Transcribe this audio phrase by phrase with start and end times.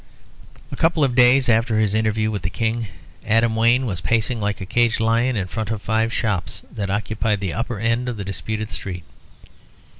[0.71, 2.87] A couple of days after his interview with the King,
[3.23, 7.39] Adam Wayne was pacing like a caged lion in front of five shops that occupied
[7.39, 9.03] the upper end of the disputed street.